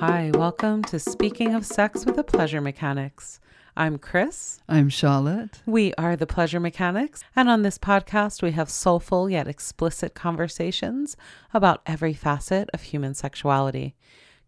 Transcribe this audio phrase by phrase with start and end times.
[0.00, 3.40] Hi, welcome to Speaking of Sex with the Pleasure Mechanics.
[3.76, 4.60] I'm Chris.
[4.68, 5.60] I'm Charlotte.
[5.66, 11.16] We are the Pleasure Mechanics, and on this podcast, we have soulful yet explicit conversations
[11.52, 13.96] about every facet of human sexuality.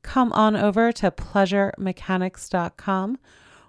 [0.03, 3.19] Come on over to pleasuremechanics.com,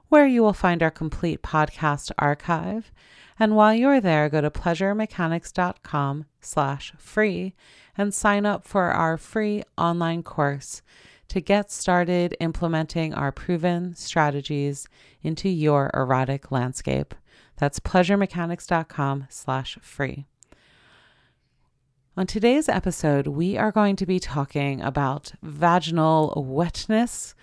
[0.09, 2.91] where you will find our complete podcast archive.
[3.39, 7.55] And while you're there, go to pleasuremechanics.com slash free
[7.97, 10.83] and sign up for our free online course
[11.31, 14.85] to get started implementing our proven strategies
[15.21, 17.15] into your erotic landscape.
[17.55, 20.25] That's pleasuremechanics.com slash free.
[22.17, 27.33] On today's episode, we are going to be talking about vaginal wetness,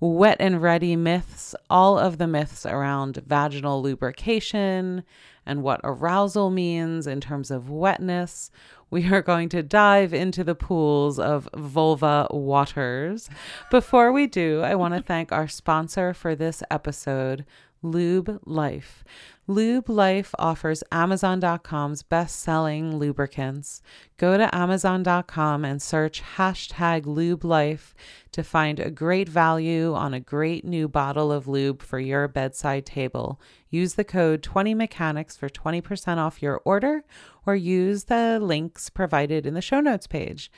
[0.00, 5.04] wet and ready myths, all of the myths around vaginal lubrication
[5.44, 8.50] and what arousal means in terms of wetness.
[8.94, 13.28] We are going to dive into the pools of vulva waters.
[13.68, 17.44] Before we do, I want to thank our sponsor for this episode,
[17.84, 19.04] Lube Life.
[19.46, 23.82] Lube Life offers Amazon.com's best selling lubricants.
[24.16, 27.94] Go to Amazon.com and search hashtag Lube Life
[28.32, 32.86] to find a great value on a great new bottle of lube for your bedside
[32.86, 33.38] table.
[33.68, 37.04] Use the code 20mechanics for 20% off your order
[37.44, 40.50] or use the links provided in the show notes page.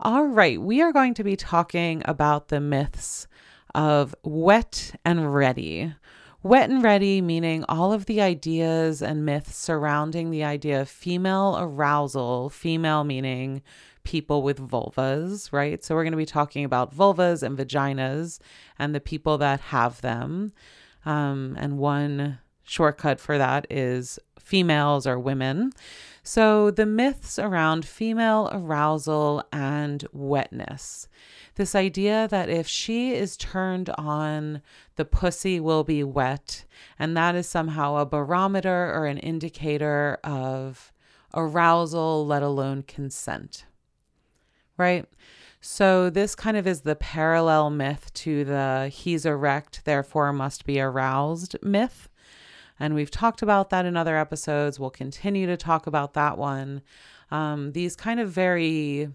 [0.00, 3.28] All right, we are going to be talking about the myths
[3.74, 5.94] of wet and ready.
[6.44, 11.56] Wet and ready, meaning all of the ideas and myths surrounding the idea of female
[11.56, 13.62] arousal, female meaning
[14.02, 15.84] people with vulvas, right?
[15.84, 18.40] So we're going to be talking about vulvas and vaginas
[18.76, 20.52] and the people that have them.
[21.06, 25.72] Um, and one shortcut for that is females or women.
[26.22, 31.08] So the myths around female arousal and wetness
[31.56, 34.62] this idea that if she is turned on,
[34.96, 36.64] the pussy will be wet.
[36.98, 40.92] And that is somehow a barometer or an indicator of
[41.34, 43.66] arousal, let alone consent.
[44.78, 45.06] Right?
[45.60, 50.80] So, this kind of is the parallel myth to the he's erect, therefore must be
[50.80, 52.08] aroused myth.
[52.80, 54.80] And we've talked about that in other episodes.
[54.80, 56.82] We'll continue to talk about that one.
[57.30, 59.08] Um, these kind of very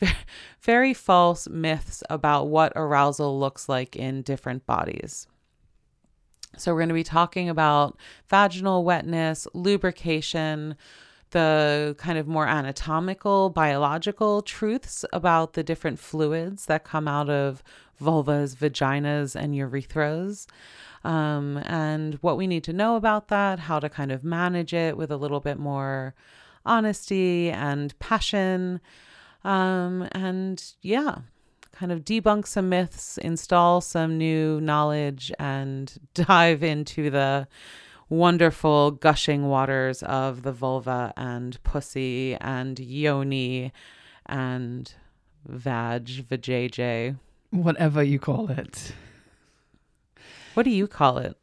[0.60, 5.26] very false myths about what arousal looks like in different bodies.
[6.56, 7.96] So, we're going to be talking about
[8.28, 10.76] vaginal wetness, lubrication,
[11.30, 17.62] the kind of more anatomical, biological truths about the different fluids that come out of
[18.00, 20.46] vulvas, vaginas, and urethras,
[21.04, 24.96] um, and what we need to know about that, how to kind of manage it
[24.96, 26.14] with a little bit more
[26.66, 28.80] honesty and passion.
[29.44, 31.18] Um, and yeah,
[31.72, 37.46] kind of debunk some myths, install some new knowledge, and dive into the
[38.08, 43.72] wonderful gushing waters of the vulva and pussy and yoni
[44.26, 44.94] and
[45.46, 47.16] vag, vajayjay.
[47.50, 48.92] Whatever you call it.
[50.54, 51.36] What do you call it?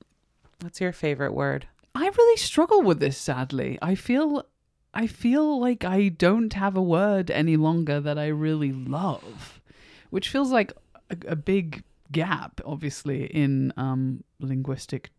[0.62, 1.68] What's your favorite word?
[1.94, 3.80] I really struggle with this, sadly.
[3.82, 4.46] I feel
[4.94, 9.62] I feel like I don't have a word any longer that I really love,
[10.10, 10.72] which feels like
[11.10, 15.12] a, a big gap, obviously, in um, linguistic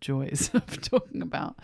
[0.00, 1.56] joys of talking about.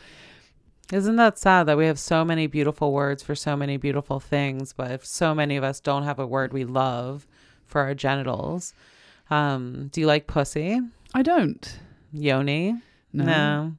[0.93, 4.73] Isn't that sad that we have so many beautiful words for so many beautiful things,
[4.73, 7.29] but if so many of us don't have a word we love
[7.71, 8.75] for our genitals?
[9.31, 10.81] Um, do you like pussy?
[11.15, 11.79] I don't.
[12.13, 12.77] Yoni?
[13.13, 13.25] No.
[13.25, 13.77] no.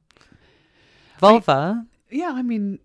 [1.18, 1.84] Vulva?
[1.84, 2.78] I, yeah, I mean,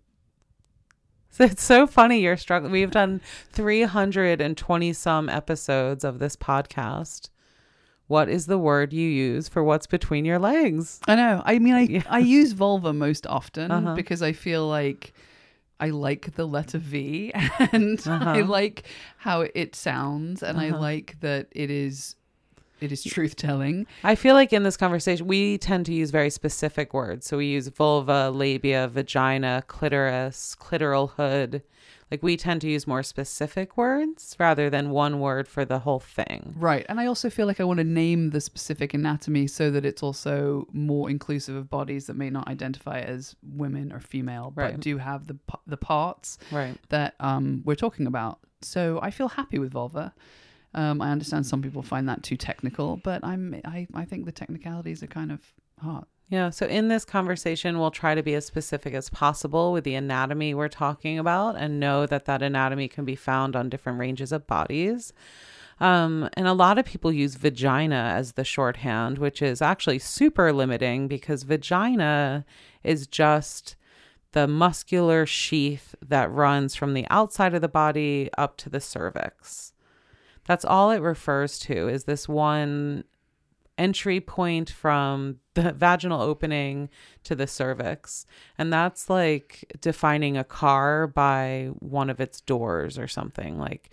[1.40, 2.72] It's so funny you're struggling.
[2.72, 3.20] We've done
[3.52, 7.28] 320 some episodes of this podcast.
[8.08, 10.98] What is the word you use for what's between your legs?
[11.06, 11.42] I know.
[11.44, 12.02] I mean, I, yeah.
[12.08, 13.94] I use vulva most often uh-huh.
[13.94, 15.12] because I feel like
[15.80, 17.32] I like the letter V
[17.72, 18.30] and uh-huh.
[18.30, 18.84] I like
[19.16, 20.66] how it sounds and uh-huh.
[20.66, 22.16] I like that it is
[22.80, 23.86] it is truth telling.
[24.04, 27.26] I feel like in this conversation, we tend to use very specific words.
[27.26, 31.62] So we use vulva, labia, vagina, clitoris, clitoral hood.
[32.10, 36.00] Like we tend to use more specific words rather than one word for the whole
[36.00, 36.54] thing.
[36.56, 36.86] Right.
[36.88, 40.02] And I also feel like I want to name the specific anatomy so that it's
[40.02, 44.80] also more inclusive of bodies that may not identify as women or female, but right.
[44.80, 45.36] do have the
[45.66, 46.78] the parts right.
[46.88, 48.38] that um, we're talking about.
[48.62, 50.14] So I feel happy with vulva.
[50.74, 54.32] Um, I understand some people find that too technical, but I'm I, I think the
[54.32, 55.40] technicalities are kind of
[55.80, 56.08] hot.
[56.28, 56.50] Yeah.
[56.50, 60.52] So in this conversation, we'll try to be as specific as possible with the anatomy
[60.52, 64.46] we're talking about, and know that that anatomy can be found on different ranges of
[64.46, 65.12] bodies.
[65.80, 70.52] Um, and a lot of people use vagina as the shorthand, which is actually super
[70.52, 72.44] limiting because vagina
[72.82, 73.76] is just
[74.32, 79.67] the muscular sheath that runs from the outside of the body up to the cervix.
[80.48, 83.04] That's all it refers to is this one
[83.76, 86.88] entry point from the vaginal opening
[87.24, 88.24] to the cervix.
[88.56, 93.58] And that's like defining a car by one of its doors or something.
[93.58, 93.90] Like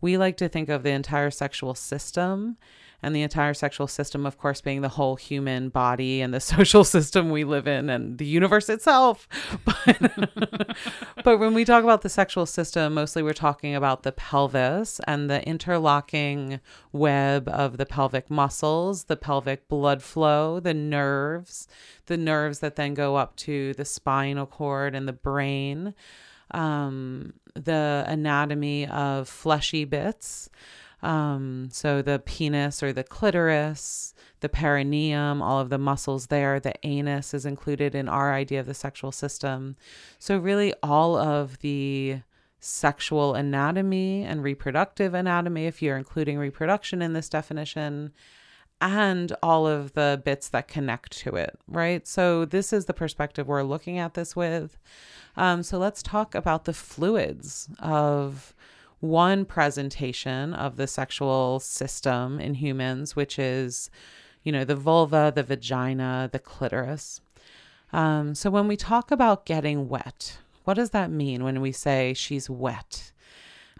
[0.00, 2.58] we like to think of the entire sexual system
[3.02, 6.84] and the entire sexual system, of course, being the whole human body and the social
[6.84, 9.28] system we live in and the universe itself.
[9.64, 10.76] But,
[11.24, 15.28] but when we talk about the sexual system, mostly we're talking about the pelvis and
[15.28, 16.60] the interlocking
[16.92, 21.66] web of the pelvic muscles, the pelvic blood flow, the nerves,
[22.06, 25.94] the nerves that then go up to the spinal cord and the brain.
[26.52, 30.50] Um, the anatomy of fleshy bits,
[31.02, 36.74] um, so the penis or the clitoris, the perineum, all of the muscles there, the
[36.84, 39.76] anus is included in our idea of the sexual system.
[40.18, 42.20] So, really, all of the
[42.60, 48.12] sexual anatomy and reproductive anatomy, if you're including reproduction in this definition,
[48.80, 52.06] and all of the bits that connect to it, right?
[52.06, 54.78] So, this is the perspective we're looking at this with.
[55.36, 58.54] Um, so, let's talk about the fluids of
[59.02, 63.90] one presentation of the sexual system in humans, which is,
[64.44, 67.20] you know, the vulva, the vagina, the clitoris.
[67.92, 72.14] Um, so when we talk about getting wet, what does that mean when we say
[72.14, 73.11] she's wet?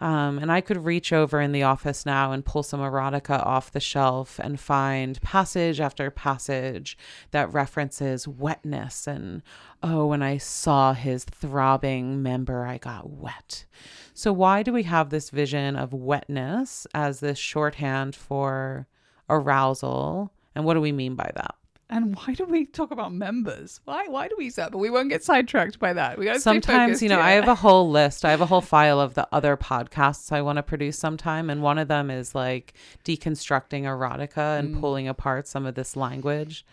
[0.03, 3.71] Um, and I could reach over in the office now and pull some erotica off
[3.71, 6.99] the shelf and find passage after passage
[7.31, 9.43] that references wetness and,
[9.81, 13.65] oh, when I saw his throbbing member, I got wet.
[14.13, 18.89] So, why do we have this vision of wetness as this shorthand for
[19.31, 20.33] arousal?
[20.57, 21.55] And what do we mean by that?
[21.93, 23.83] And why do we talk about members?
[23.85, 24.73] Why why do we say that?
[24.73, 26.19] But we won't get sidetracked by that.
[26.19, 27.27] We gotta sometimes, you know, yeah.
[27.27, 28.25] I have a whole list.
[28.25, 31.61] I have a whole file of the other podcasts I want to produce sometime, and
[31.61, 32.73] one of them is like
[33.05, 34.81] deconstructing erotica and mm.
[34.81, 36.65] pulling apart some of this language.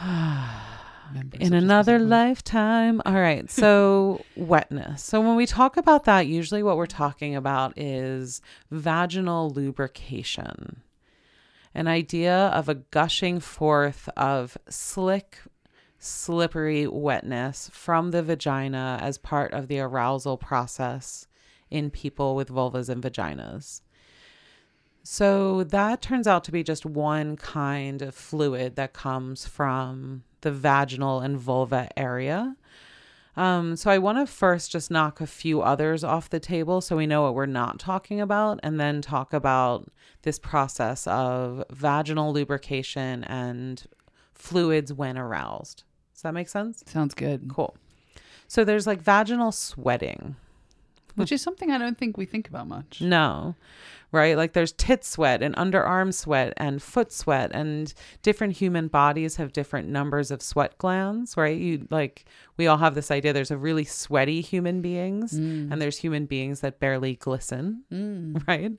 [1.38, 3.02] in another lifetime.
[3.04, 3.44] All right.
[3.58, 5.02] So, wetness.
[5.02, 8.40] So, when we talk about that, usually what we're talking about is
[8.70, 10.82] vaginal lubrication
[11.78, 15.38] an idea of a gushing forth of slick,
[16.00, 21.28] slippery wetness from the vagina as part of the arousal process
[21.70, 23.82] in people with vulvas and vaginas.
[25.04, 30.50] So that turns out to be just one kind of fluid that comes from the
[30.50, 32.56] vaginal and vulva area.
[33.38, 36.96] Um, so I want to first just knock a few others off the table so
[36.96, 39.88] we know what we're not talking about, and then talk about
[40.22, 43.86] this process of vaginal lubrication and
[44.34, 45.84] fluids when aroused.
[46.14, 46.82] Does that make sense?
[46.86, 47.48] Sounds good.
[47.48, 47.76] Cool.
[48.48, 50.34] So there's like vaginal sweating,
[51.14, 53.00] which is something I don't think we think about much.
[53.00, 53.54] No
[54.10, 54.36] right?
[54.36, 59.52] Like there's tit sweat and underarm sweat and foot sweat, and different human bodies have
[59.52, 61.58] different numbers of sweat glands, right?
[61.58, 62.24] You like,
[62.56, 65.70] we all have this idea there's a really sweaty human beings, mm.
[65.70, 68.42] and there's human beings that barely glisten, mm.
[68.48, 68.72] right?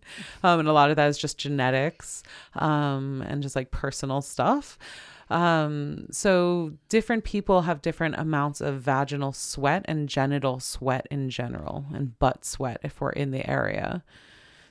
[0.43, 2.23] Um, and a lot of that is just genetics
[2.55, 4.77] um, and just like personal stuff.
[5.29, 11.85] Um, so different people have different amounts of vaginal sweat and genital sweat in general,
[11.93, 14.03] and butt sweat if we're in the area.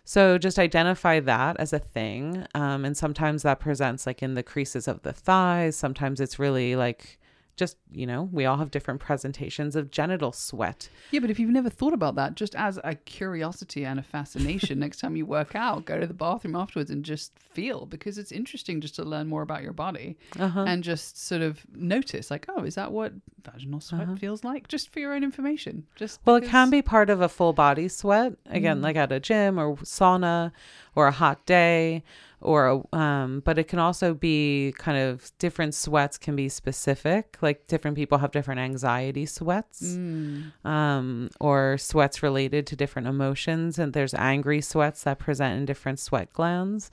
[0.08, 2.46] So just identify that as a thing.
[2.54, 5.76] Um, and sometimes that presents like in the creases of the thighs.
[5.76, 7.18] Sometimes it's really like
[7.58, 11.50] just you know we all have different presentations of genital sweat yeah but if you've
[11.50, 15.54] never thought about that just as a curiosity and a fascination next time you work
[15.54, 19.26] out go to the bathroom afterwards and just feel because it's interesting just to learn
[19.26, 20.64] more about your body uh-huh.
[20.66, 23.12] and just sort of notice like oh is that what
[23.42, 24.16] vaginal sweat uh-huh.
[24.16, 26.48] feels like just for your own information just well because...
[26.48, 28.82] it can be part of a full body sweat again mm.
[28.82, 30.52] like at a gym or sauna
[30.94, 32.02] or a hot day
[32.40, 37.66] or um, but it can also be kind of different sweats can be specific like
[37.66, 40.52] different people have different anxiety sweats mm.
[40.64, 45.98] um, or sweats related to different emotions and there's angry sweats that present in different
[45.98, 46.90] sweat glands.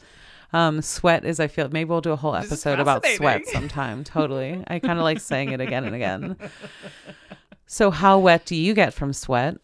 [0.54, 4.64] Um, sweat is i feel maybe we'll do a whole episode about sweat sometime totally.
[4.68, 6.38] I kind of like saying it again and again.
[7.68, 9.58] So how wet do you get from sweat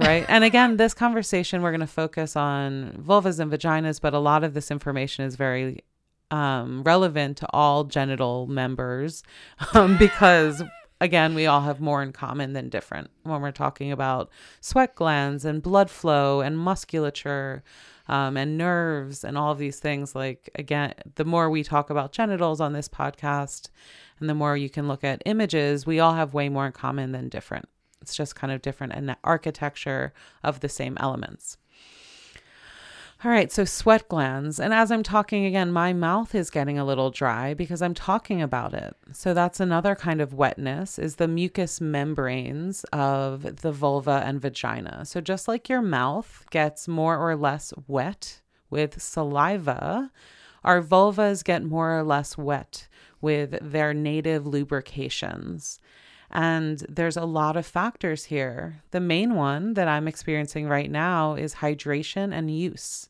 [0.00, 0.24] right?
[0.28, 4.44] and again, this conversation we're going to focus on vulvas and vaginas, but a lot
[4.44, 5.82] of this information is very
[6.30, 9.22] um, relevant to all genital members
[9.74, 10.62] um, because
[11.00, 14.30] again, we all have more in common than different when we're talking about
[14.60, 17.62] sweat glands and blood flow and musculature.
[18.08, 20.16] um, and nerves and all of these things.
[20.16, 23.68] Like, again, the more we talk about genitals on this podcast
[24.18, 27.12] and the more you can look at images, we all have way more in common
[27.12, 27.68] than different.
[28.00, 31.58] It's just kind of different in the architecture of the same elements.
[33.22, 34.58] All right, so sweat glands.
[34.58, 38.40] And as I'm talking again, my mouth is getting a little dry because I'm talking
[38.40, 38.96] about it.
[39.12, 45.04] So that's another kind of wetness is the mucous membranes of the vulva and vagina.
[45.04, 48.40] So just like your mouth gets more or less wet
[48.70, 50.10] with saliva,
[50.64, 52.88] our vulvas get more or less wet
[53.20, 55.78] with their native lubrications.
[56.30, 58.82] And there's a lot of factors here.
[58.92, 63.08] The main one that I'm experiencing right now is hydration and use.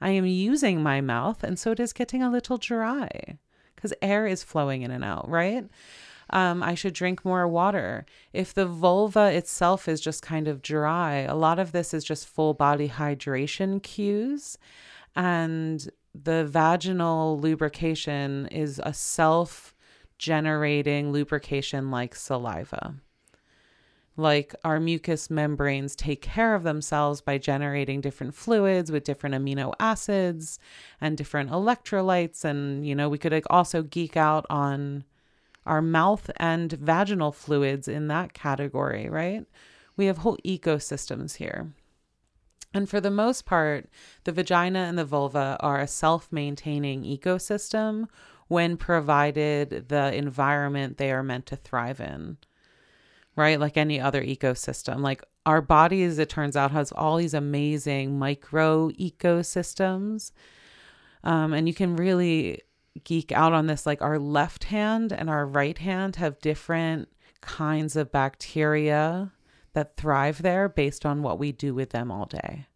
[0.00, 3.38] I am using my mouth, and so it is getting a little dry
[3.74, 5.66] because air is flowing in and out, right?
[6.30, 8.06] Um, I should drink more water.
[8.32, 12.28] If the vulva itself is just kind of dry, a lot of this is just
[12.28, 14.58] full body hydration cues.
[15.16, 19.74] And the vaginal lubrication is a self
[20.20, 22.94] generating lubrication like saliva.
[24.18, 29.72] Like our mucous membranes take care of themselves by generating different fluids with different amino
[29.80, 30.58] acids
[31.00, 32.44] and different electrolytes.
[32.44, 35.04] And, you know, we could also geek out on
[35.64, 39.46] our mouth and vaginal fluids in that category, right?
[39.96, 41.72] We have whole ecosystems here.
[42.74, 43.88] And for the most part,
[44.24, 48.06] the vagina and the vulva are a self maintaining ecosystem
[48.50, 52.36] when provided the environment they are meant to thrive in,
[53.36, 53.60] right?
[53.60, 55.02] Like any other ecosystem.
[55.02, 60.32] Like our bodies, it turns out, has all these amazing micro ecosystems.
[61.22, 62.62] Um, and you can really
[63.04, 63.86] geek out on this.
[63.86, 67.08] Like our left hand and our right hand have different
[67.40, 69.30] kinds of bacteria
[69.74, 72.66] that thrive there based on what we do with them all day.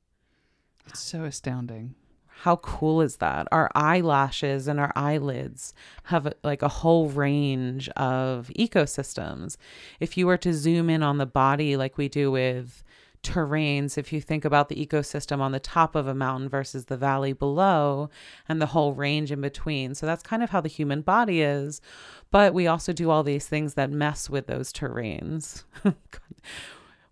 [0.86, 1.96] It's so astounding.
[2.42, 3.48] How cool is that?
[3.52, 5.72] Our eyelashes and our eyelids
[6.04, 9.56] have like a whole range of ecosystems.
[10.00, 12.82] If you were to zoom in on the body like we do with
[13.22, 16.96] terrains, if you think about the ecosystem on the top of a mountain versus the
[16.96, 18.10] valley below
[18.48, 19.94] and the whole range in between.
[19.94, 21.80] So that's kind of how the human body is.
[22.30, 25.64] But we also do all these things that mess with those terrains.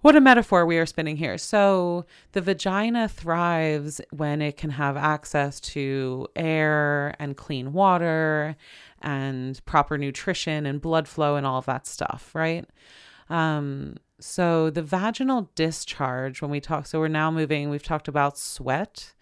[0.02, 1.38] what a metaphor we are spinning here.
[1.38, 8.56] So the vagina thrives when it can have access to air and clean water
[9.00, 12.66] and proper nutrition and blood flow and all of that stuff, right?
[13.30, 18.36] Um, so the vaginal discharge, when we talk, so we're now moving, we've talked about
[18.36, 19.14] sweat.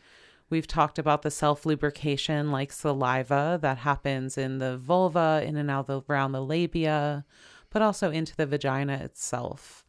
[0.48, 5.70] We've talked about the self lubrication like saliva that happens in the vulva, in and
[5.70, 7.24] out the, around the labia,
[7.70, 9.84] but also into the vagina itself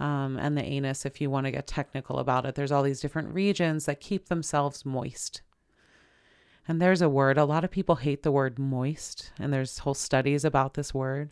[0.00, 2.54] um, and the anus, if you want to get technical about it.
[2.54, 5.42] There's all these different regions that keep themselves moist.
[6.66, 9.94] And there's a word, a lot of people hate the word moist, and there's whole
[9.94, 11.30] studies about this word.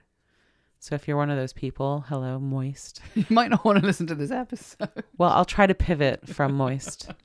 [0.78, 3.00] So if you're one of those people, hello, moist.
[3.14, 5.04] You might not want to listen to this episode.
[5.16, 7.10] Well, I'll try to pivot from moist.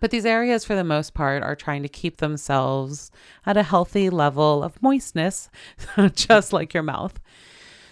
[0.00, 3.10] But these areas, for the most part, are trying to keep themselves
[3.46, 5.48] at a healthy level of moistness,
[6.14, 7.18] just like your mouth.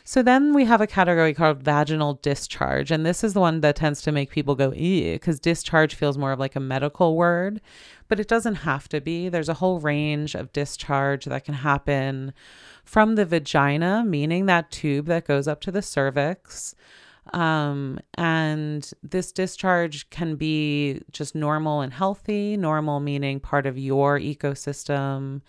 [0.04, 2.90] So then we have a category called vaginal discharge.
[2.90, 6.18] And this is the one that tends to make people go, ew, because discharge feels
[6.18, 7.60] more of like a medical word,
[8.08, 9.28] but it doesn't have to be.
[9.28, 12.32] There's a whole range of discharge that can happen
[12.84, 16.74] from the vagina, meaning that tube that goes up to the cervix.
[17.32, 24.18] Um, and this discharge can be just normal and healthy, normal meaning part of your
[24.18, 25.42] ecosystem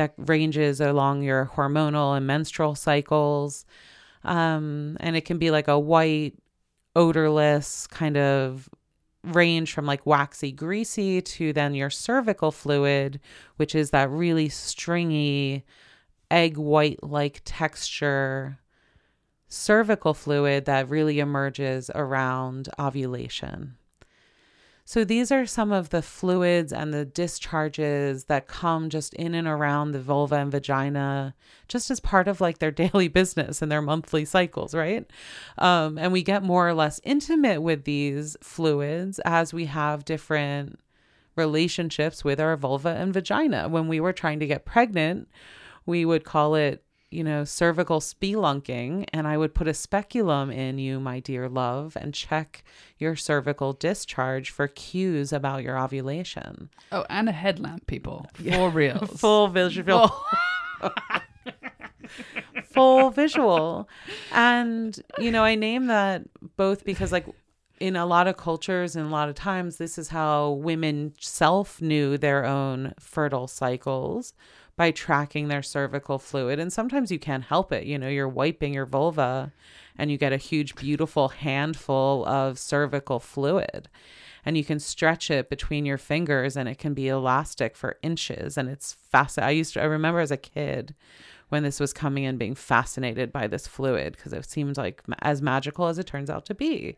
[0.00, 3.66] that ranges along your hormonal and menstrual cycles.
[4.24, 6.38] Um, and it can be like a white,
[6.96, 8.70] odorless kind of
[9.22, 13.20] range from like waxy, greasy to then your cervical fluid,
[13.56, 15.66] which is that really stringy,
[16.30, 18.58] egg white like texture
[19.48, 23.76] cervical fluid that really emerges around ovulation.
[24.90, 29.46] So these are some of the fluids and the discharges that come just in and
[29.46, 31.36] around the vulva and vagina,
[31.68, 35.08] just as part of like their daily business and their monthly cycles, right?
[35.58, 40.80] Um, and we get more or less intimate with these fluids as we have different
[41.36, 43.68] relationships with our vulva and vagina.
[43.68, 45.28] When we were trying to get pregnant,
[45.86, 50.78] we would call it you know, cervical spelunking, and I would put a speculum in
[50.78, 52.62] you, my dear love, and check
[52.98, 56.70] your cervical discharge for cues about your ovulation.
[56.92, 58.26] Oh, and a headlamp, people.
[58.34, 58.98] For real.
[59.16, 60.12] Full visual.
[62.64, 63.88] Full visual.
[64.32, 66.22] And, you know, I name that
[66.56, 67.26] both because, like,
[67.80, 71.80] in a lot of cultures and a lot of times, this is how women self
[71.80, 74.32] knew their own fertile cycles
[74.80, 76.58] by tracking their cervical fluid.
[76.58, 77.84] And sometimes you can't help it.
[77.84, 79.52] You know, you're wiping your vulva
[79.98, 83.90] and you get a huge, beautiful handful of cervical fluid.
[84.42, 88.56] And you can stretch it between your fingers and it can be elastic for inches.
[88.56, 89.48] And it's fascinating.
[89.48, 90.94] I used to, I remember as a kid
[91.50, 95.42] when this was coming in being fascinated by this fluid because it seemed like as
[95.42, 96.96] magical as it turns out to be.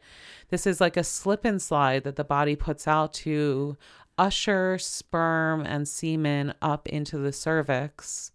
[0.50, 3.76] This is like a slip and slide that the body puts out to
[4.18, 8.32] usher sperm and semen up into the cervix.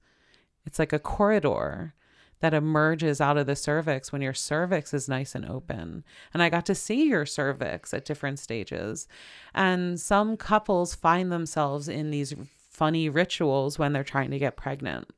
[0.66, 1.94] It's like a corridor
[2.40, 6.04] that emerges out of the cervix when your cervix is nice and open.
[6.34, 9.08] And I got to see your cervix at different stages.
[9.56, 12.36] And some couples find themselves in these
[12.70, 15.10] funny rituals when they're trying to get pregnant.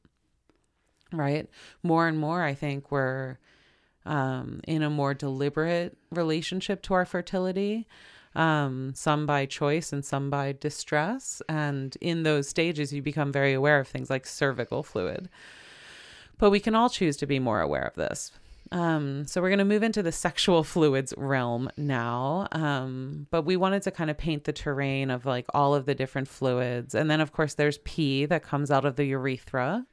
[1.12, 1.50] Right?
[1.84, 3.38] More and more, I think we're
[4.06, 7.88] um, in a more deliberate relationship to our fertility
[8.40, 11.42] um, some by choice and some by distress.
[11.50, 15.30] And in those stages, you become very aware of things like cervical fluid.
[16.38, 18.32] But we can all choose to be more aware of this.
[18.72, 22.48] Um, so we're going to move into the sexual fluids realm now.
[22.54, 25.96] Um, but we wanted to kind of paint the terrain of like all of the
[25.96, 26.96] different fluids.
[26.96, 29.86] And then, of course, there's pee that comes out of the urethra.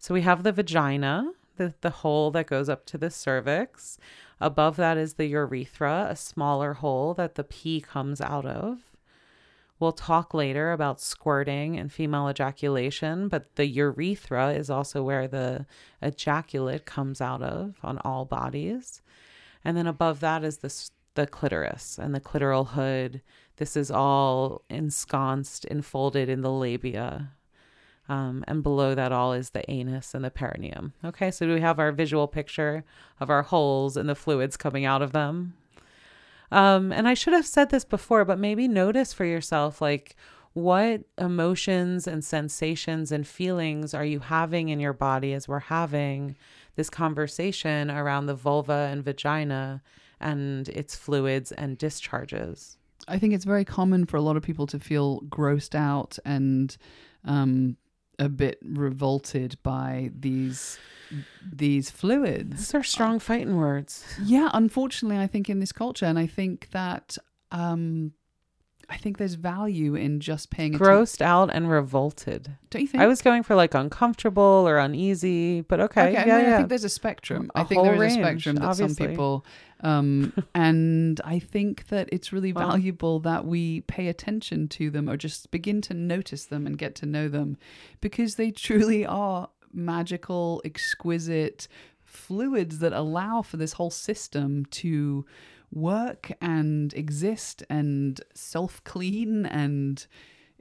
[0.00, 3.98] So we have the vagina, the, the hole that goes up to the cervix.
[4.40, 8.78] Above that is the urethra, a smaller hole that the pee comes out of.
[9.80, 15.66] We'll talk later about squirting and female ejaculation, but the urethra is also where the
[16.00, 19.02] ejaculate comes out of on all bodies.
[19.64, 23.20] And then above that is the, the clitoris and the clitoral hood.
[23.56, 27.32] This is all ensconced, enfolded in the labia
[28.08, 30.92] um, and below that all is the anus and the perineum.
[31.04, 32.84] Okay, so we have our visual picture
[33.20, 35.54] of our holes and the fluids coming out of them.
[36.50, 40.16] Um, and I should have said this before, but maybe notice for yourself like
[40.52, 46.36] what emotions and sensations and feelings are you having in your body as we're having
[46.76, 49.82] this conversation around the vulva and vagina
[50.20, 52.78] and its fluids and discharges.
[53.08, 56.76] I think it's very common for a lot of people to feel grossed out and
[57.24, 57.76] um,
[58.18, 60.78] a bit revolted by these
[61.52, 62.56] these fluids.
[62.56, 64.04] These are strong fighting words.
[64.22, 67.18] Yeah, unfortunately, I think in this culture, and I think that
[67.50, 68.12] um,
[68.88, 72.50] I think there's value in just paying grossed out and revolted.
[72.70, 73.02] Don't you think?
[73.02, 76.08] I was going for like uncomfortable or uneasy, but okay.
[76.08, 76.54] Okay, yeah, I, mean, yeah.
[76.54, 77.50] I think there's a spectrum.
[77.54, 79.46] A I think there is whole a spectrum range, that some people,
[79.80, 85.16] um, and I think that it's really valuable that we pay attention to them or
[85.16, 87.56] just begin to notice them and get to know them,
[88.00, 91.68] because they truly are magical, exquisite
[92.04, 95.26] fluids that allow for this whole system to
[95.74, 100.06] work and exist and self clean and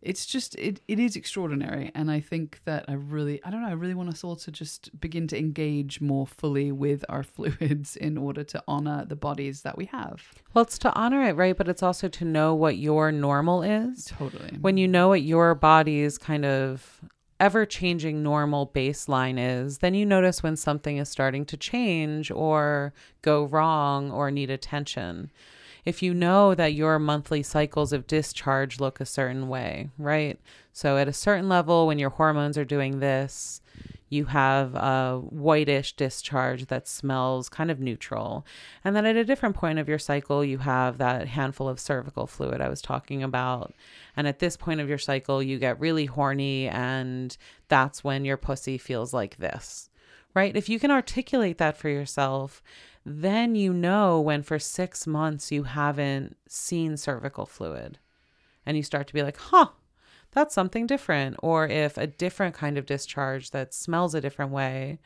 [0.01, 3.69] it's just it, it is extraordinary and i think that i really i don't know
[3.69, 7.95] i really want us all to just begin to engage more fully with our fluids
[7.95, 11.57] in order to honor the bodies that we have Well, it's to honor it, right?
[11.57, 14.05] But it's also to know what your normal is.
[14.05, 17.01] totally When you know what your body's kind of
[17.39, 22.93] ever changing normal baseline is, then you notice when something is starting to change or
[23.21, 25.31] go wrong or need attention.
[25.85, 30.39] If you know that your monthly cycles of discharge look a certain way, right?
[30.71, 33.61] So at a certain level, when your hormones are doing this,
[34.13, 38.45] you have a whitish discharge that smells kind of neutral.
[38.83, 42.27] And then at a different point of your cycle, you have that handful of cervical
[42.27, 43.73] fluid I was talking about.
[44.15, 47.35] And at this point of your cycle, you get really horny, and
[47.67, 49.89] that's when your pussy feels like this,
[50.35, 50.55] right?
[50.55, 52.61] If you can articulate that for yourself,
[53.05, 57.97] then you know when for six months you haven't seen cervical fluid.
[58.65, 59.69] And you start to be like, huh,
[60.33, 61.37] that's something different.
[61.41, 64.99] Or if a different kind of discharge that smells a different way,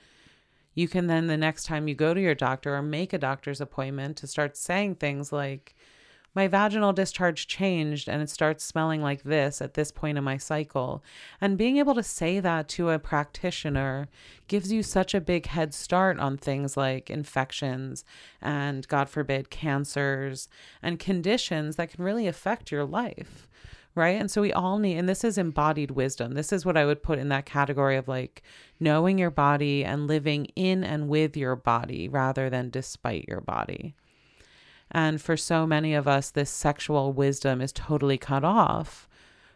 [0.73, 3.61] you can then the next time you go to your doctor or make a doctor's
[3.61, 5.75] appointment to start saying things like,
[6.37, 10.37] my vaginal discharge changed and it starts smelling like this at this point in my
[10.37, 11.03] cycle.
[11.41, 14.07] And being able to say that to a practitioner
[14.47, 18.05] gives you such a big head start on things like infections
[18.39, 20.47] and, God forbid, cancers
[20.83, 23.47] and conditions that can really affect your life
[23.97, 24.19] right?
[24.19, 26.33] And so we all need, and this is embodied wisdom.
[26.33, 28.43] This is what I would put in that category of like
[28.79, 33.95] knowing your body and living in and with your body rather than despite your body.
[34.91, 39.07] And for so many of us, this sexual wisdom is totally cut off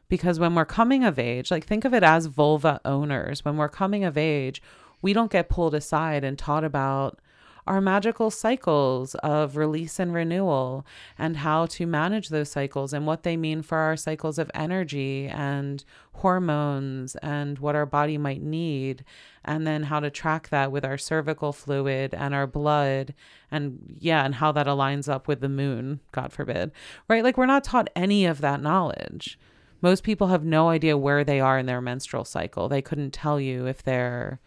[0.10, 3.70] because when we're coming of age, like think of it as vulva owners, when we're
[3.70, 4.62] coming of age,
[5.02, 7.20] we don't get pulled aside and taught about
[7.68, 10.86] our magical cycles of release and renewal
[11.18, 15.28] and how to manage those cycles and what they mean for our cycles of energy
[15.28, 19.04] and hormones and what our body might need.
[19.44, 23.16] And then how to track that with our cervical fluid and our blood
[23.50, 26.72] and yeah and how that aligns up with the moon god forbid
[27.08, 27.24] right?
[27.24, 29.40] Like we're not taught any of that knowledge.
[29.82, 32.70] Most people have no idea where they are in their menstrual cycle.
[32.70, 34.40] They couldn't tell you if they're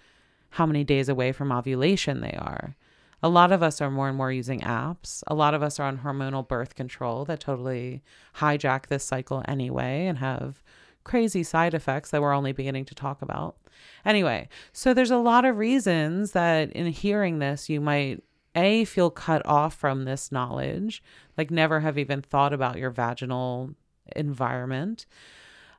[0.51, 2.77] how many days away from ovulation they are
[3.25, 5.23] a lot of us are more and more using apps.
[5.29, 8.03] A lot of us are on hormonal birth control that totally
[8.37, 10.63] hijack this cycle anyway and have
[11.05, 13.57] crazy side effects that we're only beginning to talk about.
[14.05, 18.23] Anyway, so there's a lot of reasons that in hearing this, you might
[18.55, 21.03] a feel cut off from this knowledge,
[21.39, 23.71] like never have even thought about your vaginal
[24.15, 25.07] environment.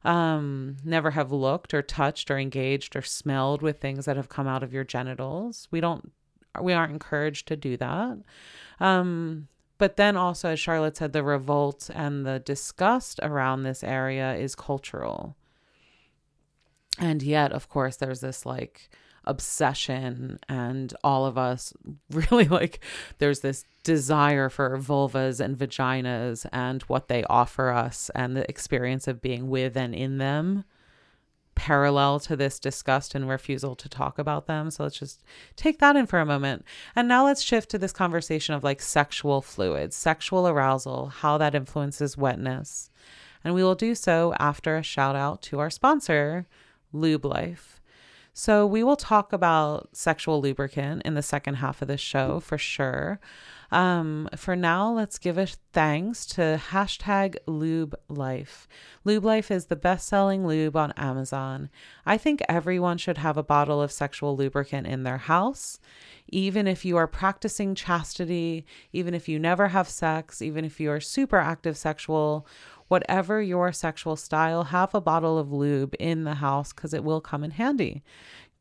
[0.04, 4.48] Um, never have looked or touched or engaged or smelled with things that have come
[4.48, 5.68] out of your genitals.
[5.70, 6.12] We don't
[6.62, 8.18] we aren't encouraged to do that.
[8.80, 14.36] Um, but then also, as Charlotte said, the revolt and the disgust around this area
[14.36, 15.36] is cultural.
[16.98, 18.90] And yet, of course, there's this like
[19.26, 21.74] obsession, and all of us
[22.10, 22.80] really like,
[23.18, 29.08] there's this desire for vulvas and vaginas and what they offer us and the experience
[29.08, 30.64] of being with and in them
[31.56, 34.70] parallel to this disgust and refusal to talk about them.
[34.70, 35.24] So let's just
[35.56, 36.66] take that in for a moment.
[36.96, 41.56] And now let's shift to this conversation of like sexual fluids, sexual arousal, how that
[41.56, 42.90] influences wetness.
[43.44, 46.48] And we will do so after a shout out to our sponsor,
[46.92, 47.80] Lube Life.
[48.34, 52.58] So we will talk about sexual lubricant in the second half of this show for
[52.58, 53.20] sure.
[53.72, 58.68] Um, for now, let's give a thanks to hashtag Lube Life.
[59.04, 61.70] Lube Life is the best selling lube on Amazon.
[62.06, 65.80] I think everyone should have a bottle of sexual lubricant in their house.
[66.30, 70.90] Even if you are practicing chastity, even if you never have sex, even if you
[70.92, 72.48] are super active sexual,
[72.88, 77.22] whatever your sexual style, have a bottle of lube in the house because it will
[77.22, 78.04] come in handy.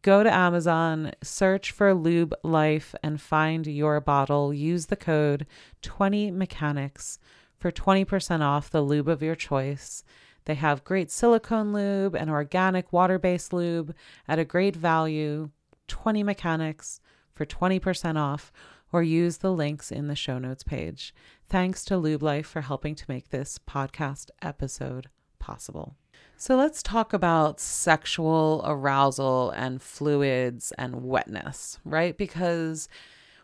[0.05, 4.53] Go to Amazon, search for Lube Life, and find your bottle.
[4.53, 5.47] Use the code
[5.81, 7.17] 20mechanics
[7.57, 10.05] for 20% off the lube of your choice.
[10.45, 13.95] They have great silicone lube and organic water based lube
[14.29, 15.49] at a great value.
[15.89, 17.01] 20 mechanics
[17.33, 18.53] for 20% off,
[18.93, 21.15] or use the links in the show notes page.
[21.49, 25.97] Thanks to Lube Life for helping to make this podcast episode possible.
[26.37, 32.17] So let's talk about sexual arousal and fluids and wetness, right?
[32.17, 32.89] Because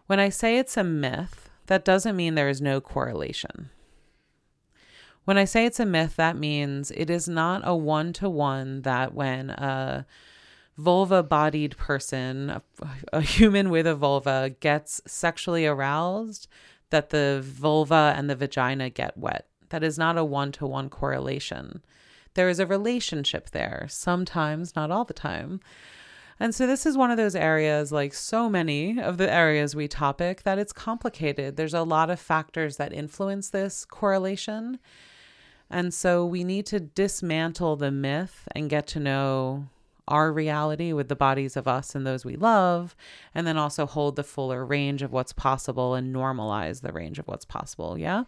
[0.06, 3.70] when I say it's a myth, that doesn't mean there is no correlation.
[5.24, 8.82] When I say it's a myth, that means it is not a one to one
[8.82, 10.04] that when a
[10.76, 12.62] vulva bodied person, a,
[13.12, 16.48] a, human with a vulva, gets sexually aroused,
[16.88, 19.46] that the vulva and the vagina get wet.
[19.68, 21.82] That is not a one to one correlation
[22.34, 25.60] there is a relationship there, sometimes, not all the time.
[26.38, 29.88] And so this is one of those areas, like so many of the areas we
[29.88, 31.56] topic, that it's complicated.
[31.56, 34.78] There's a lot of factors that influence this correlation.
[35.68, 39.66] And so we need to dismantle the myth and get to know
[40.08, 42.96] our reality with the bodies of us and those we love,
[43.34, 47.28] and then also hold the fuller range of what's possible and normalize the range of
[47.28, 47.96] what's possible.
[47.96, 48.24] Yeah.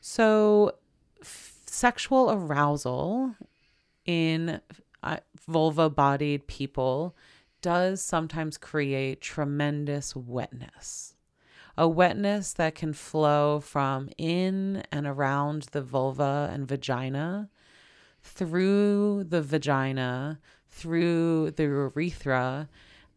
[0.00, 0.72] So
[1.70, 3.34] sexual arousal
[4.04, 4.60] in
[5.02, 7.14] uh, vulva bodied people
[7.62, 11.14] does sometimes create tremendous wetness.
[11.78, 17.48] A wetness that can flow from in and around the vulva and vagina,
[18.22, 22.68] through the vagina, through the urethra,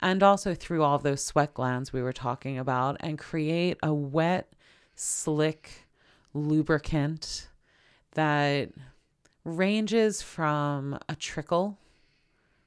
[0.02, 4.54] and also through all those sweat glands we were talking about, and create a wet,
[4.96, 5.88] slick
[6.34, 7.50] lubricant
[8.16, 8.72] that
[9.44, 11.78] ranges from a trickle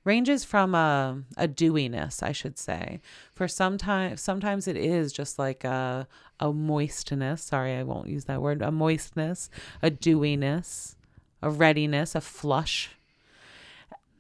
[0.05, 3.01] ranges from a, a dewiness i should say.
[3.35, 6.07] For sometimes sometimes it is just like a,
[6.39, 7.43] a moistness.
[7.43, 8.63] Sorry i won't use that word.
[8.63, 9.51] A moistness
[9.83, 10.97] a dewiness
[11.43, 12.91] a readiness a flush.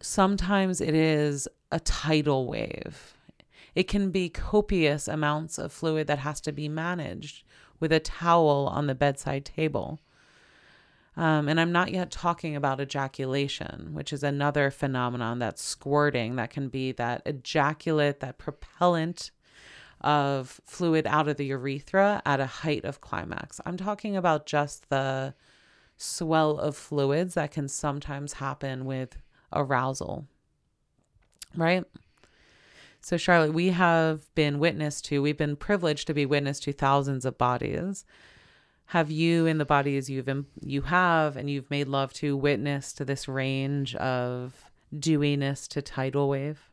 [0.00, 3.14] Sometimes it is a tidal wave.
[3.74, 7.44] It can be copious amounts of fluid that has to be managed
[7.78, 10.00] with a towel on the bedside table
[11.16, 16.50] um, and I'm not yet talking about ejaculation, which is another phenomenon that's squirting that
[16.50, 19.30] can be that ejaculate, that propellant
[20.02, 23.60] of fluid out of the urethra at a height of climax.
[23.64, 25.34] I'm talking about just the
[25.96, 29.16] swell of fluids that can sometimes happen with
[29.54, 30.26] arousal,
[31.56, 31.84] right?
[33.00, 37.24] So, Charlotte, we have been witness to, we've been privileged to be witness to thousands
[37.24, 38.04] of bodies.
[38.90, 40.28] Have you, in the bodies you've
[40.64, 44.64] you have and you've made love to, witness to this range of
[44.96, 46.70] dewiness to tidal wave?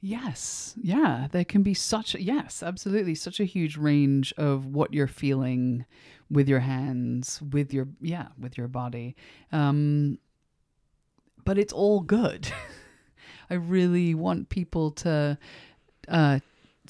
[0.00, 0.74] Yes.
[0.76, 1.28] Yeah.
[1.30, 3.14] There can be such, yes, absolutely.
[3.14, 5.84] Such a huge range of what you're feeling
[6.30, 9.14] with your hands, with your, yeah, with your body.
[9.52, 10.18] Um,
[11.44, 12.50] but it's all good.
[13.50, 15.38] I really want people to
[16.08, 16.40] uh,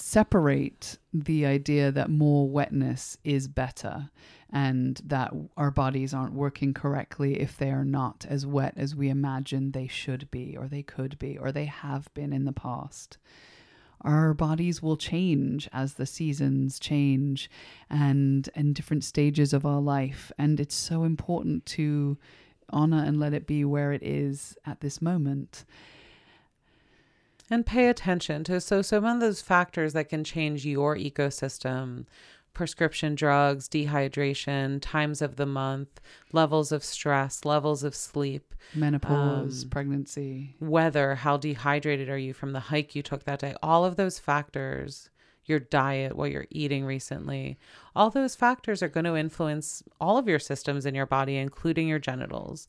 [0.00, 4.10] separate the idea that more wetness is better
[4.50, 9.08] and that our bodies aren't working correctly if they are not as wet as we
[9.08, 13.18] imagine they should be or they could be or they have been in the past.
[14.02, 17.50] Our bodies will change as the seasons change
[17.90, 20.30] and in different stages of our life.
[20.38, 22.18] And it's so important to
[22.70, 25.64] honor and let it be where it is at this moment
[27.50, 32.06] and pay attention to so some of those factors that can change your ecosystem.
[32.52, 36.00] Prescription drugs, dehydration, times of the month,
[36.32, 42.52] levels of stress, levels of sleep, menopause, um, pregnancy, weather, how dehydrated are you from
[42.52, 45.10] the hike you took that day, all of those factors,
[45.44, 47.58] your diet, what you're eating recently,
[47.94, 51.88] all those factors are going to influence all of your systems in your body, including
[51.88, 52.68] your genitals.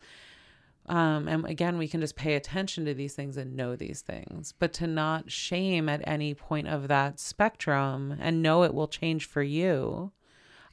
[0.88, 4.54] Um, and again, we can just pay attention to these things and know these things,
[4.58, 9.26] but to not shame at any point of that spectrum and know it will change
[9.26, 10.12] for you.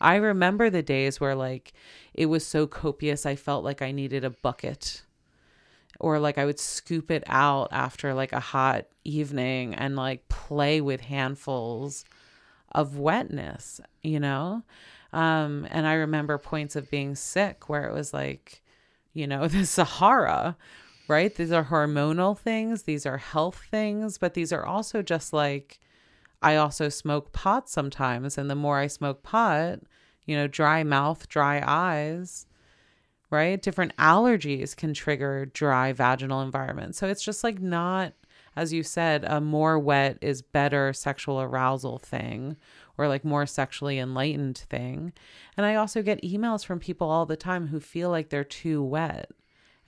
[0.01, 1.73] I remember the days where, like,
[2.13, 5.03] it was so copious, I felt like I needed a bucket,
[5.99, 10.81] or like I would scoop it out after like a hot evening and like play
[10.81, 12.05] with handfuls
[12.73, 14.63] of wetness, you know?
[15.13, 18.64] Um, and I remember points of being sick where it was like,
[19.15, 20.57] you know, the Sahara,
[21.09, 21.35] right?
[21.35, 25.81] These are hormonal things, these are health things, but these are also just like
[26.45, 28.37] I also smoke pot sometimes.
[28.37, 29.81] And the more I smoke pot,
[30.27, 32.45] you know, dry mouth, dry eyes,
[33.31, 33.61] right?
[33.61, 36.99] Different allergies can trigger dry vaginal environments.
[36.99, 38.13] So it's just like not,
[38.57, 42.57] as you said, a more wet is better sexual arousal thing
[42.97, 45.13] or like more sexually enlightened thing.
[45.57, 48.83] And I also get emails from people all the time who feel like they're too
[48.83, 49.31] wet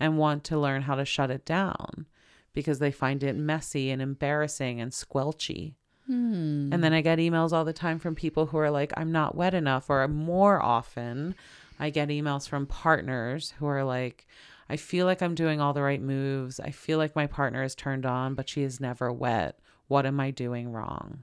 [0.00, 2.06] and want to learn how to shut it down
[2.52, 5.74] because they find it messy and embarrassing and squelchy.
[6.06, 6.72] Hmm.
[6.72, 9.34] And then I get emails all the time from people who are like, I'm not
[9.34, 9.90] wet enough.
[9.90, 11.34] Or more often,
[11.78, 14.26] I get emails from partners who are like,
[14.68, 16.58] I feel like I'm doing all the right moves.
[16.60, 19.58] I feel like my partner is turned on, but she is never wet.
[19.88, 21.22] What am I doing wrong?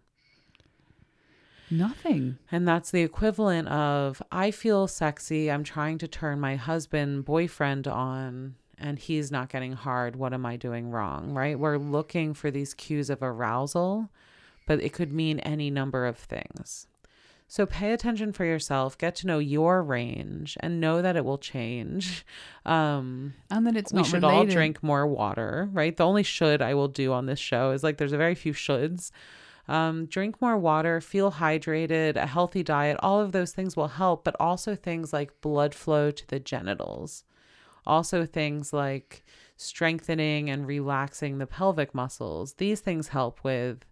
[1.69, 2.38] Nothing.
[2.51, 5.51] And that's the equivalent of I feel sexy.
[5.51, 10.15] I'm trying to turn my husband, boyfriend on, and he's not getting hard.
[10.15, 11.34] What am I doing wrong?
[11.34, 11.58] Right?
[11.58, 14.10] We're looking for these cues of arousal,
[14.67, 16.88] but it could mean any number of things.
[17.53, 21.37] So pay attention for yourself, get to know your range, and know that it will
[21.37, 22.25] change.
[22.65, 24.37] Um, and that it's we should related.
[24.37, 25.95] all drink more water, right?
[25.97, 28.53] The only should I will do on this show is like there's a very few
[28.53, 29.11] shoulds.
[29.67, 34.23] Um, drink more water, feel hydrated, a healthy diet, all of those things will help,
[34.23, 37.25] but also things like blood flow to the genitals.
[37.85, 39.25] Also, things like
[39.57, 42.53] strengthening and relaxing the pelvic muscles.
[42.53, 43.83] These things help with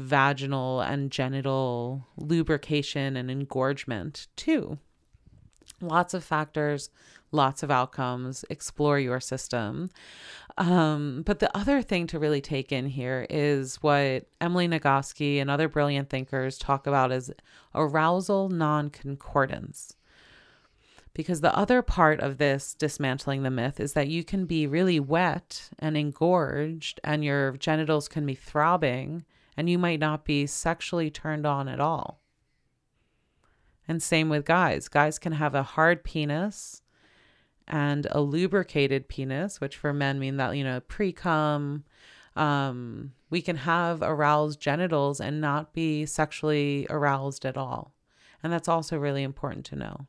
[0.00, 4.78] vaginal and genital lubrication and engorgement too.
[5.80, 6.90] Lots of factors,
[7.32, 8.44] lots of outcomes.
[8.50, 9.90] Explore your system.
[10.58, 15.50] Um, but the other thing to really take in here is what Emily Nagoski and
[15.50, 17.30] other brilliant thinkers talk about as
[17.74, 19.96] arousal non concordance.
[21.12, 25.00] Because the other part of this dismantling the myth is that you can be really
[25.00, 29.24] wet and engorged, and your genitals can be throbbing,
[29.56, 32.20] and you might not be sexually turned on at all.
[33.88, 34.88] And same with guys.
[34.88, 36.82] Guys can have a hard penis
[37.66, 41.84] and a lubricated penis, which for men mean that, you know, pre cum.
[42.36, 47.94] Um, we can have aroused genitals and not be sexually aroused at all.
[48.42, 50.06] And that's also really important to know.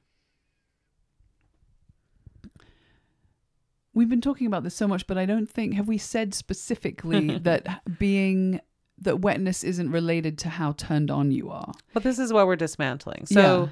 [3.94, 7.38] We've been talking about this so much, but I don't think, have we said specifically
[7.40, 8.62] that being
[9.02, 11.74] that wetness isn't related to how turned on you are.
[11.94, 13.26] But this is what we're dismantling.
[13.26, 13.68] So yeah.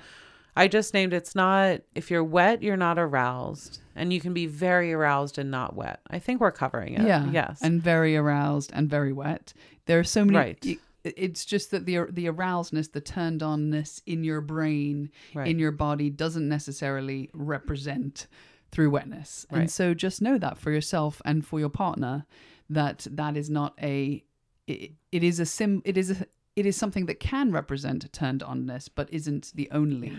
[0.55, 3.79] I just named it's not if you're wet, you're not aroused.
[3.95, 5.99] And you can be very aroused and not wet.
[6.09, 7.05] I think we're covering it.
[7.05, 7.29] Yeah.
[7.31, 7.59] Yes.
[7.61, 9.53] And very aroused and very wet.
[9.85, 10.79] There are so many right.
[11.03, 15.47] it's just that the the arousedness, the turned onness in your brain, right.
[15.47, 18.27] in your body doesn't necessarily represent
[18.71, 19.45] through wetness.
[19.51, 19.61] Right.
[19.61, 22.25] And so just know that for yourself and for your partner
[22.69, 24.23] that that is not a
[24.69, 28.41] it, it is a sim it is a it is something that can represent turned
[28.41, 30.12] onness but isn't the only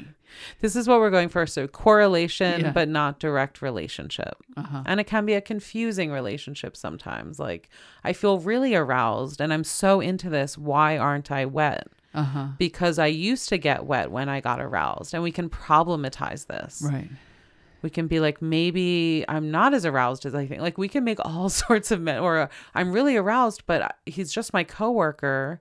[0.61, 1.45] This is what we're going for.
[1.47, 2.73] So correlation, Yeah.
[2.73, 4.37] but not direct relationship.
[4.57, 7.39] uh-huh And it can be a confusing relationship sometimes.
[7.39, 7.69] Like,
[8.05, 10.57] I feel really aroused and I'm so into this.
[10.57, 11.89] Why aren't I wet?
[12.15, 15.13] uh-huh Because I used to get wet when I got aroused.
[15.15, 16.81] And we can problematize this.
[16.95, 17.11] right
[17.83, 20.61] We can be like, maybe I'm not as aroused as I think.
[20.61, 24.33] Like, we can make all sorts of men, or uh, I'm really aroused, but he's
[24.33, 25.61] just my coworker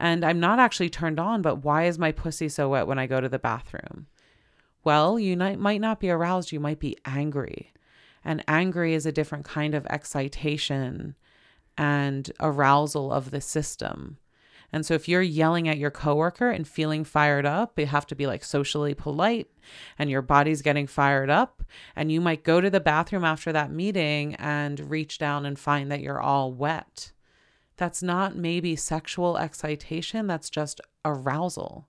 [0.00, 1.42] and I'm not actually turned on.
[1.42, 4.06] But why is my pussy so wet when I go to the bathroom?
[4.82, 7.72] Well, you might not be aroused, you might be angry.
[8.24, 11.14] And angry is a different kind of excitation
[11.76, 14.16] and arousal of the system.
[14.72, 18.14] And so if you're yelling at your coworker and feeling fired up, you have to
[18.14, 19.48] be like socially polite
[19.98, 21.62] and your body's getting fired up.
[21.96, 25.90] And you might go to the bathroom after that meeting and reach down and find
[25.90, 27.12] that you're all wet.
[27.76, 31.88] That's not maybe sexual excitation, that's just arousal.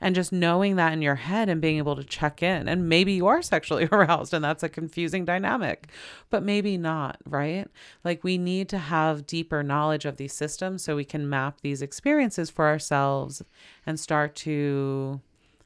[0.00, 2.68] And just knowing that in your head and being able to check in.
[2.68, 5.88] And maybe you are sexually aroused and that's a confusing dynamic,
[6.30, 7.66] but maybe not, right?
[8.04, 11.82] Like we need to have deeper knowledge of these systems so we can map these
[11.82, 13.42] experiences for ourselves
[13.84, 15.20] and start to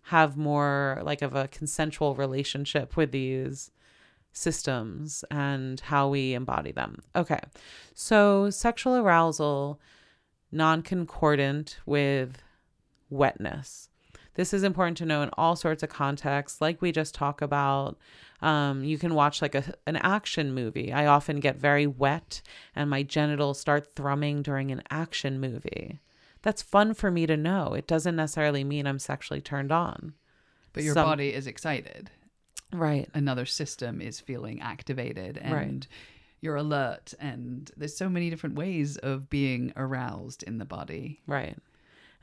[0.06, 3.70] have more like of a consensual relationship with these
[4.32, 7.02] systems and how we embody them.
[7.14, 7.40] Okay.
[7.94, 9.80] So sexual arousal
[10.50, 12.42] non concordant with
[13.10, 13.88] wetness.
[14.34, 17.98] This is important to know in all sorts of contexts, like we just talk about.
[18.40, 20.92] Um, you can watch like a, an action movie.
[20.92, 22.42] I often get very wet
[22.74, 26.00] and my genitals start thrumming during an action movie.
[26.42, 27.74] That's fun for me to know.
[27.74, 30.14] It doesn't necessarily mean I'm sexually turned on.
[30.72, 32.10] but your Some- body is excited
[32.72, 33.06] Right.
[33.12, 35.86] another system is feeling activated and Right.
[36.40, 41.58] you're alert and there's so many different ways of being aroused in the body Right.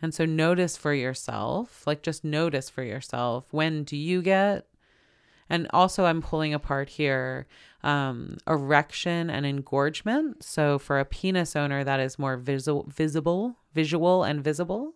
[0.02, 4.66] And so notice for yourself, like just notice for yourself when do you get
[5.50, 7.48] and also I'm pulling apart here
[7.84, 10.44] um erection and engorgement.
[10.44, 14.94] So for a penis owner that is more visible, visual and visible.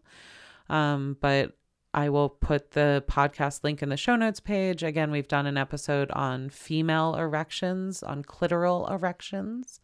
[0.69, 1.57] Um but
[1.93, 4.81] I will put the podcast link in the show notes page.
[4.81, 9.79] Again, we've done an episode on female erections, on clitoral erections.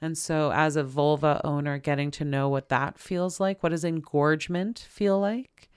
[0.00, 3.84] And so, as a vulva owner, getting to know what that feels like, what does
[3.84, 5.70] engorgement feel like?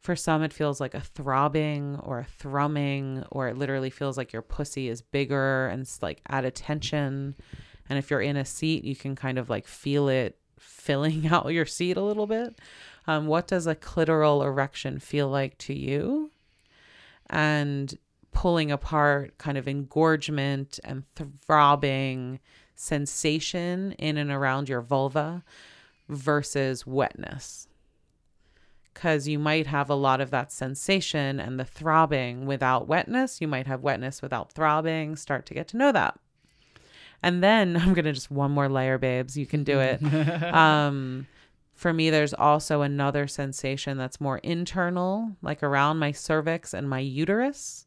[0.00, 4.32] For some, it feels like a throbbing or a thrumming, or it literally feels like
[4.32, 7.36] your pussy is bigger and it's like at attention.
[7.88, 11.52] And if you're in a seat, you can kind of like feel it filling out
[11.52, 12.58] your seat a little bit.
[13.06, 16.30] Um, what does a clitoral erection feel like to you?
[17.28, 17.96] And
[18.32, 22.40] pulling apart kind of engorgement and throbbing
[22.82, 25.44] sensation in and around your vulva
[26.08, 27.68] versus wetness.
[28.92, 33.40] Because you might have a lot of that sensation and the throbbing without wetness.
[33.40, 35.14] You might have wetness without throbbing.
[35.16, 36.18] Start to get to know that.
[37.22, 39.36] And then I'm going to just one more layer, babes.
[39.36, 40.02] You can do it.
[40.52, 41.28] um,
[41.74, 46.98] for me, there's also another sensation that's more internal, like around my cervix and my
[46.98, 47.86] uterus.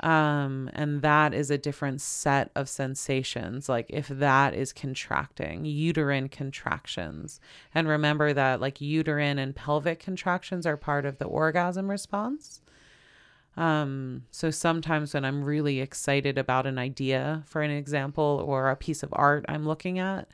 [0.00, 3.68] Um, and that is a different set of sensations.
[3.68, 7.40] Like if that is contracting, uterine contractions.
[7.74, 12.60] And remember that like uterine and pelvic contractions are part of the orgasm response.
[13.56, 18.76] Um, so sometimes when I'm really excited about an idea, for an example, or a
[18.76, 20.28] piece of art I'm looking at,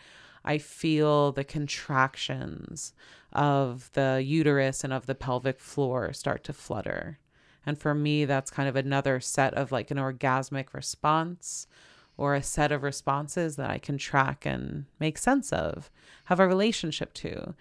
[0.44, 2.94] I feel the contractions
[3.32, 7.20] of the uterus and of the pelvic floor start to flutter.
[7.64, 11.66] And for me, that's kind of another set of like an orgasmic response
[12.16, 15.90] or a set of responses that I can track and make sense of,
[16.24, 17.54] have a relationship to.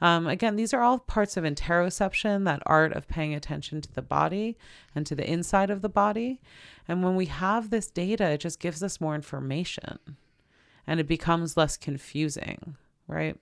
[0.00, 4.02] Um, again, these are all parts of interoception, that art of paying attention to the
[4.02, 4.56] body
[4.94, 6.40] and to the inside of the body.
[6.86, 9.98] And when we have this data, it just gives us more information
[10.86, 13.36] and it becomes less confusing, right?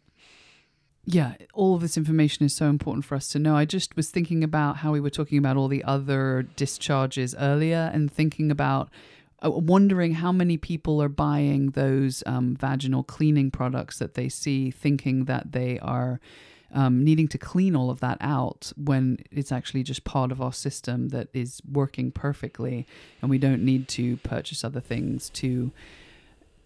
[1.06, 3.56] Yeah all of this information is so important for us to know.
[3.56, 7.90] I just was thinking about how we were talking about all the other discharges earlier
[7.94, 8.90] and thinking about
[9.44, 14.70] uh, wondering how many people are buying those um, vaginal cleaning products that they see
[14.70, 16.20] thinking that they are
[16.74, 20.52] um, needing to clean all of that out when it's actually just part of our
[20.52, 22.86] system that is working perfectly
[23.22, 25.70] and we don't need to purchase other things to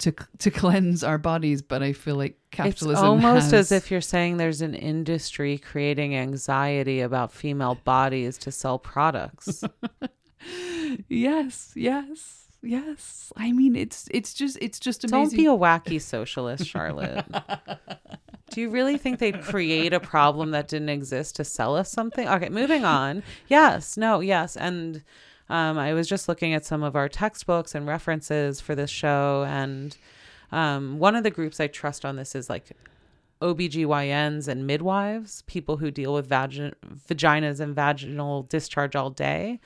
[0.01, 3.91] to to cleanse our bodies but i feel like capitalism it's almost has- as if
[3.91, 9.63] you're saying there's an industry creating anxiety about female bodies to sell products.
[11.09, 15.29] yes yes yes i mean it's it's just it's just amazing.
[15.29, 17.25] Don't be a wacky socialist, Charlotte.
[18.51, 22.27] Do you really think they'd create a problem that didn't exist to sell us something?
[22.29, 23.23] Okay, moving on.
[23.47, 24.57] Yes, no, yes.
[24.57, 25.05] And
[25.51, 29.45] um, I was just looking at some of our textbooks and references for this show.
[29.49, 29.97] And
[30.53, 32.71] um, one of the groups I trust on this is like
[33.43, 36.75] OBGYNs and midwives, people who deal with vagin-
[37.09, 39.59] vaginas and vaginal discharge all day.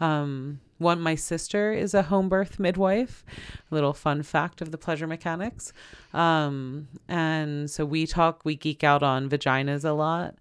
[0.00, 3.22] Um, one, my sister is a home birth midwife.
[3.70, 5.72] A little fun fact of the pleasure mechanics.
[6.14, 10.36] Um, and so we talk, we geek out on vaginas a lot.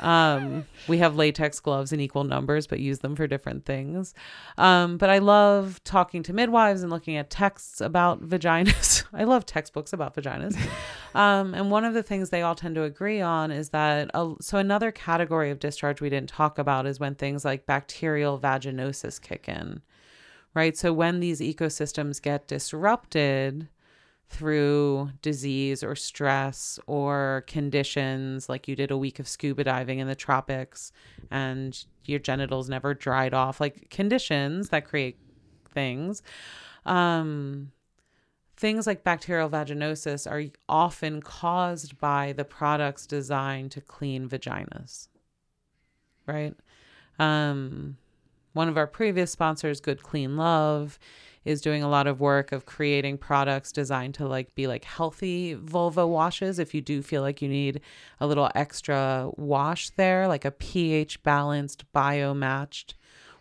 [0.00, 4.14] Um, we have latex gloves in equal numbers, but use them for different things.
[4.56, 9.04] Um, but I love talking to midwives and looking at texts about vaginas.
[9.12, 10.56] I love textbooks about vaginas.
[11.14, 14.58] Um, and one of the things they all tend to agree on is that, so
[14.58, 19.48] another category of discharge we didn't talk about is when things like bacterial vaginosis kick
[19.48, 19.82] in,
[20.54, 20.76] right?
[20.76, 23.68] So when these ecosystems get disrupted,
[24.30, 30.06] through disease or stress or conditions like you did a week of scuba diving in
[30.06, 30.92] the tropics
[31.32, 35.18] and your genitals never dried off like conditions that create
[35.74, 36.22] things.
[36.86, 37.72] Um
[38.56, 45.08] things like bacterial vaginosis are often caused by the products designed to clean vaginas
[46.26, 46.54] right?
[47.18, 47.96] Um
[48.52, 51.00] one of our previous sponsors good clean love
[51.44, 55.54] is doing a lot of work of creating products designed to like be like healthy
[55.54, 56.58] vulva washes.
[56.58, 57.80] If you do feel like you need
[58.20, 62.94] a little extra wash there like a pH balanced bio matched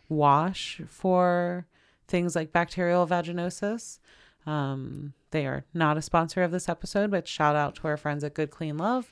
[0.07, 1.67] wash for
[2.07, 3.99] things like bacterial vaginosis
[4.45, 8.23] um, they are not a sponsor of this episode but shout out to our friends
[8.23, 9.11] at good clean love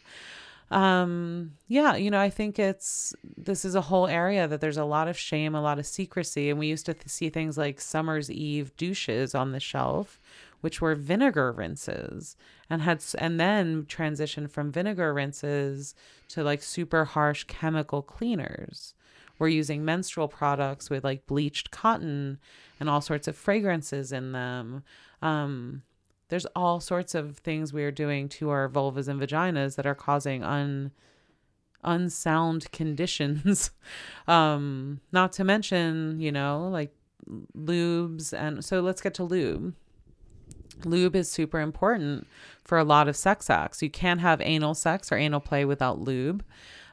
[0.69, 4.83] um yeah you know i think it's this is a whole area that there's a
[4.83, 7.79] lot of shame a lot of secrecy and we used to th- see things like
[7.79, 10.19] summer's eve douches on the shelf
[10.61, 12.35] which were vinegar rinses
[12.69, 15.95] and had and then transitioned from vinegar rinses
[16.27, 18.93] to like super harsh chemical cleaners.
[19.39, 22.39] We're using menstrual products with like bleached cotton
[22.79, 24.83] and all sorts of fragrances in them.
[25.21, 25.83] Um
[26.29, 29.95] there's all sorts of things we are doing to our vulvas and vaginas that are
[29.95, 30.91] causing un
[31.83, 33.71] unsound conditions.
[34.27, 36.93] Um not to mention you know like
[37.57, 39.73] lubes and so let's get to lube.
[40.85, 42.27] Lube is super important
[42.63, 43.81] for a lot of sex acts.
[43.81, 46.43] You can't have anal sex or anal play without lube.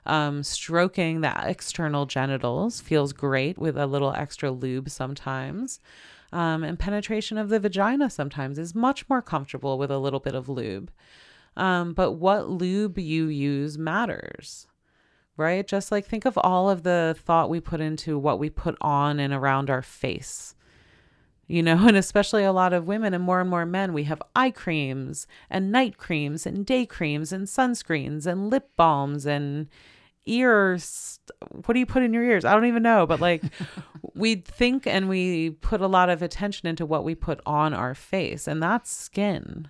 [0.06, 5.80] Um, stroking the external genitals feels great with a little extra lube sometimes
[6.34, 10.34] um, and penetration of the vagina sometimes is much more comfortable with a little bit
[10.34, 10.90] of lube.
[11.56, 14.66] Um, but what lube you use matters,
[15.36, 15.64] right?
[15.64, 19.20] Just like think of all of the thought we put into what we put on
[19.20, 20.56] and around our face.
[21.46, 24.20] You know, and especially a lot of women and more and more men, we have
[24.34, 29.68] eye creams and night creams and day creams and sunscreens and lip balms and
[30.26, 31.18] ears
[31.50, 32.44] what do you put in your ears?
[32.44, 33.42] I don't even know but like
[34.14, 37.94] we think and we put a lot of attention into what we put on our
[37.94, 39.68] face and that's skin.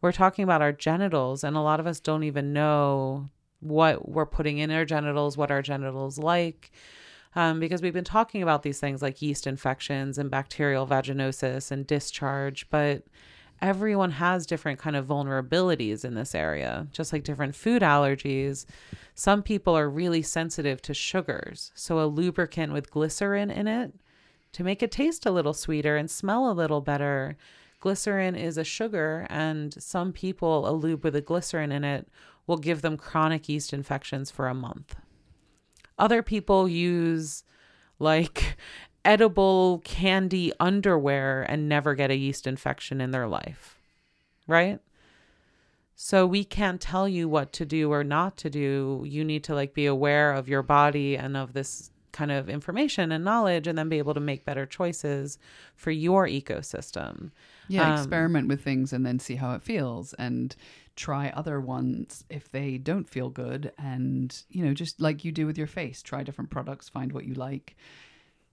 [0.00, 3.30] We're talking about our genitals and a lot of us don't even know
[3.60, 6.70] what we're putting in our genitals what our genitals like
[7.36, 11.86] um, because we've been talking about these things like yeast infections and bacterial vaginosis and
[11.86, 13.04] discharge but
[13.64, 18.66] everyone has different kind of vulnerabilities in this area just like different food allergies.
[19.14, 23.94] Some people are really sensitive to sugars so a lubricant with glycerin in it
[24.52, 27.38] to make it taste a little sweeter and smell a little better.
[27.80, 32.06] Glycerin is a sugar and some people a lube with a glycerin in it
[32.46, 34.94] will give them chronic yeast infections for a month.
[35.98, 37.44] Other people use
[37.98, 38.58] like
[39.04, 43.78] edible candy underwear and never get a yeast infection in their life,
[44.46, 44.80] right?
[45.94, 49.04] So we can't tell you what to do or not to do.
[49.06, 53.10] You need to like be aware of your body and of this kind of information
[53.12, 55.38] and knowledge and then be able to make better choices
[55.74, 57.30] for your ecosystem.
[57.68, 60.54] Yeah, um, experiment with things and then see how it feels and
[60.96, 65.46] try other ones if they don't feel good and you know just like you do
[65.46, 67.76] with your face, try different products, find what you like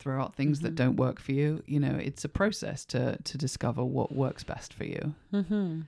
[0.02, 0.66] throw out things mm-hmm.
[0.66, 1.64] that don't work for you.
[1.66, 5.14] You know, it's a process to to discover what works best for you.
[5.34, 5.82] Mm-hmm.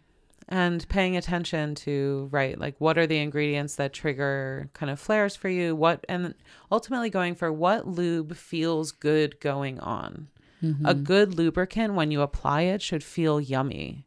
[0.50, 5.36] And paying attention to right, like what are the ingredients that trigger kind of flares
[5.36, 5.76] for you?
[5.76, 6.36] What and
[6.72, 10.28] ultimately going for what lube feels good going on.
[10.62, 10.86] Mm-hmm.
[10.86, 14.06] A good lubricant when you apply it should feel yummy.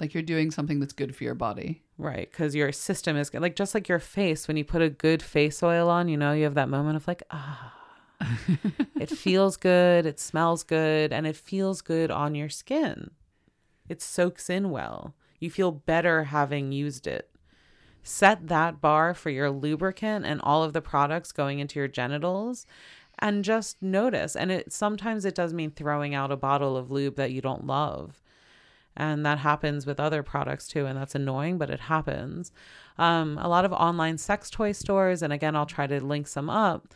[0.00, 1.82] Like you're doing something that's good for your body.
[1.98, 3.32] Right, because your system is.
[3.32, 6.32] Like just like your face, when you put a good face oil on, you know,
[6.32, 7.74] you have that moment of like, ah,
[9.00, 13.10] it feels good, it smells good, and it feels good on your skin.
[13.88, 15.14] It soaks in well.
[15.40, 17.28] You feel better having used it.
[18.02, 22.66] set that bar for your lubricant and all of the products going into your genitals
[23.18, 27.14] and just notice and it sometimes it does mean throwing out a bottle of lube
[27.16, 28.20] that you don't love
[28.96, 32.50] and that happens with other products too and that's annoying but it happens
[32.98, 36.50] um, a lot of online sex toy stores and again i'll try to link some
[36.50, 36.88] up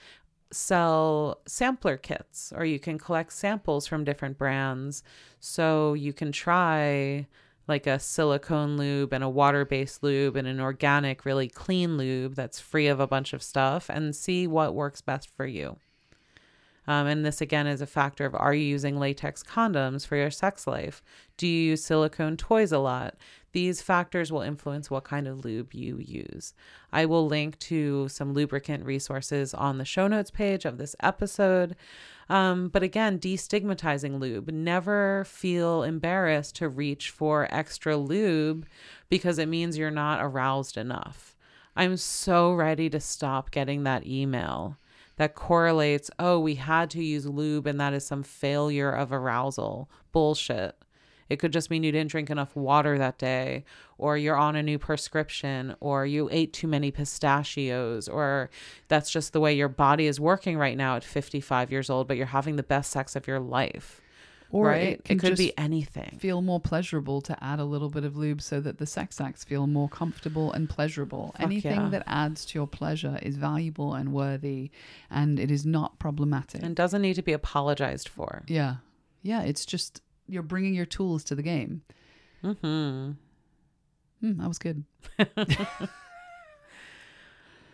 [0.53, 5.03] sell sampler kits or you can collect samples from different brands
[5.41, 7.27] so you can try
[7.69, 12.35] like a silicone lube and a water based lube and an organic, really clean lube
[12.35, 15.77] that's free of a bunch of stuff and see what works best for you.
[16.89, 20.31] Um, and this again is a factor of are you using latex condoms for your
[20.31, 21.03] sex life?
[21.37, 23.17] Do you use silicone toys a lot?
[23.53, 26.53] These factors will influence what kind of lube you use.
[26.93, 31.75] I will link to some lubricant resources on the show notes page of this episode.
[32.29, 34.51] Um, but again, destigmatizing lube.
[34.51, 38.67] Never feel embarrassed to reach for extra lube
[39.09, 41.35] because it means you're not aroused enough.
[41.75, 44.77] I'm so ready to stop getting that email
[45.17, 49.91] that correlates, oh, we had to use lube and that is some failure of arousal.
[50.13, 50.77] Bullshit.
[51.29, 53.65] It could just mean you didn't drink enough water that day,
[53.99, 58.49] or you're on a new prescription, or you ate too many pistachios, or
[58.89, 62.17] that's just the way your body is working right now at 55 years old, but
[62.17, 64.01] you're having the best sex of your life.
[64.51, 64.93] Or right?
[64.93, 66.19] it, can could be anything.
[66.21, 69.43] feel more pleasurable to add a little bit of lube so that the sex acts
[69.45, 71.35] feel more comfortable and pleasurable.
[71.39, 71.89] Anything yeah.
[71.89, 74.71] that adds to your pleasure is valuable and worthy
[75.11, 76.63] and it is not problematic.
[76.63, 78.43] and doesn't need to be apologized for.
[78.47, 78.77] yeah.
[79.23, 81.83] Yeah, it's just you're bringing your tools to the game.
[82.45, 83.13] Mm-hmm.
[84.21, 84.85] Hmm, that was good.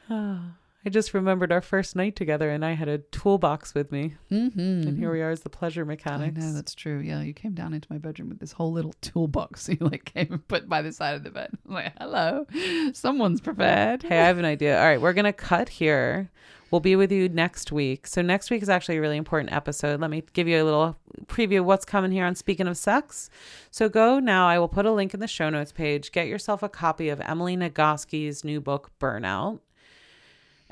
[0.84, 4.58] I just remembered our first night together, and I had a toolbox with me, Mm-hmm.
[4.58, 6.36] and here we are as the pleasure mechanics.
[6.36, 6.98] I know that's true.
[6.98, 9.68] Yeah, you came down into my bedroom with this whole little toolbox.
[9.72, 11.50] You like came and put by the side of the bed.
[11.68, 12.46] I'm like, hello,
[12.94, 14.02] someone's prepared.
[14.02, 14.78] Hey, I have an idea.
[14.78, 16.30] All right, we're gonna cut here.
[16.72, 18.06] We'll be with you next week.
[18.06, 20.00] So next week is actually a really important episode.
[20.00, 23.28] Let me give you a little preview of what's coming here on Speaking of Sex.
[23.70, 24.48] So go now.
[24.48, 26.12] I will put a link in the show notes page.
[26.12, 29.60] Get yourself a copy of Emily Nagoski's new book, Burnout.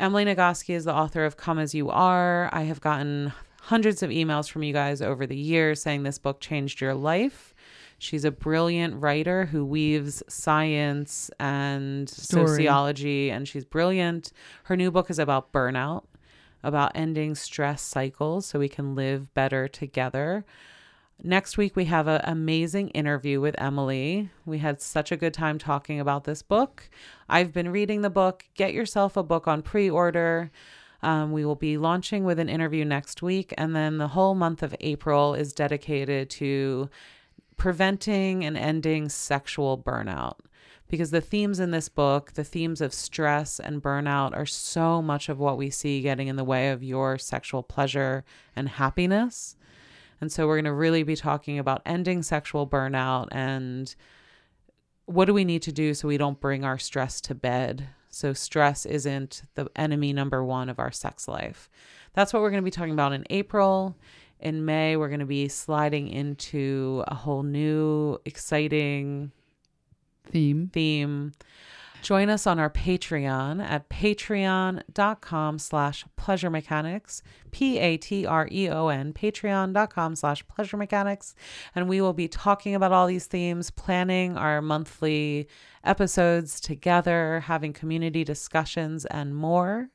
[0.01, 2.49] Emily Nagoski is the author of Come As You Are.
[2.55, 6.41] I have gotten hundreds of emails from you guys over the years saying this book
[6.41, 7.55] changed your life.
[7.99, 12.47] She's a brilliant writer who weaves science and Story.
[12.47, 14.33] sociology, and she's brilliant.
[14.65, 16.05] Her new book is about burnout,
[16.63, 20.47] about ending stress cycles so we can live better together.
[21.23, 24.31] Next week, we have an amazing interview with Emily.
[24.47, 26.89] We had such a good time talking about this book.
[27.29, 28.47] I've been reading the book.
[28.55, 30.51] Get yourself a book on pre order.
[31.03, 33.53] Um, we will be launching with an interview next week.
[33.59, 36.89] And then the whole month of April is dedicated to
[37.59, 40.39] preventing and ending sexual burnout.
[40.89, 45.29] Because the themes in this book, the themes of stress and burnout, are so much
[45.29, 48.25] of what we see getting in the way of your sexual pleasure
[48.57, 49.57] and happiness.
[50.21, 53.95] And so we're going to really be talking about ending sexual burnout and
[55.07, 57.89] what do we need to do so we don't bring our stress to bed.
[58.11, 61.71] So stress isn't the enemy number one of our sex life.
[62.13, 63.97] That's what we're going to be talking about in April.
[64.41, 69.33] In May, we're going to be sliding into a whole new, exciting
[70.31, 70.71] Theme.
[70.73, 71.33] theme.
[72.03, 81.35] Join us on our Patreon at patreon.com slash pleasure mechanics, P-A-T-R-E-O-N, patreon.com slash pleasure mechanics.
[81.75, 85.47] And we will be talking about all these themes, planning our monthly
[85.85, 89.91] episodes together, having community discussions and more.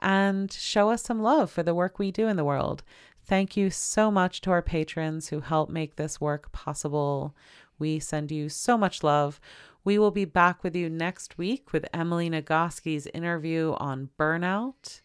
[0.00, 2.82] And show us some love for the work we do in the world.
[3.24, 7.34] Thank you so much to our patrons who help make this work possible.
[7.78, 9.40] We send you so much love.
[9.84, 15.02] We will be back with you next week with Emily Nagoski's interview on burnout.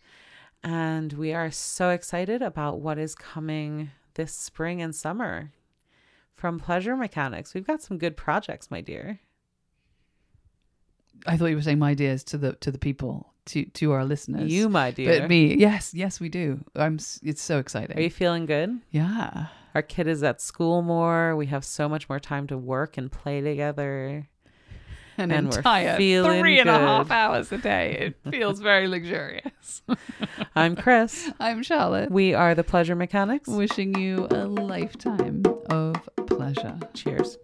[0.63, 5.51] And we are so excited about what is coming this spring and summer
[6.33, 7.53] from Pleasure Mechanics.
[7.53, 9.19] We've got some good projects, my dear.
[11.27, 14.05] I thought you were saying my ideas to the to the people to to our
[14.05, 14.51] listeners.
[14.51, 15.19] You, my dear.
[15.19, 15.55] but me.
[15.57, 16.63] Yes, yes, we do.
[16.75, 16.97] I'm.
[17.21, 17.97] It's so exciting.
[17.97, 18.79] Are you feeling good?
[18.91, 19.47] yeah.
[19.75, 21.35] Our kid is at school more.
[21.35, 24.27] We have so much more time to work and play together.
[25.19, 27.13] An And we're entire three and a half good.
[27.13, 28.13] hours a day.
[28.25, 29.81] It feels very luxurious.
[30.55, 31.29] I'm Chris.
[31.41, 32.09] I'm Charlotte.
[32.09, 33.49] We are the Pleasure Mechanics.
[33.49, 35.95] Wishing you a lifetime of
[36.25, 36.77] pleasure.
[36.93, 37.37] Cheers.